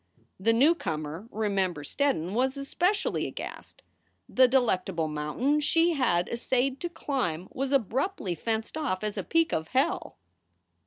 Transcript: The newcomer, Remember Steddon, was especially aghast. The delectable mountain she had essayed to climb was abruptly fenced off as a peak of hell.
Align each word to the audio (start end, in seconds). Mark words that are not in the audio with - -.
The 0.39 0.51
newcomer, 0.51 1.27
Remember 1.29 1.83
Steddon, 1.83 2.33
was 2.33 2.57
especially 2.57 3.27
aghast. 3.27 3.83
The 4.27 4.47
delectable 4.47 5.07
mountain 5.07 5.59
she 5.59 5.91
had 5.93 6.27
essayed 6.27 6.79
to 6.79 6.89
climb 6.89 7.47
was 7.51 7.71
abruptly 7.71 8.33
fenced 8.33 8.77
off 8.77 9.03
as 9.03 9.15
a 9.15 9.23
peak 9.23 9.53
of 9.53 9.67
hell. 9.67 10.17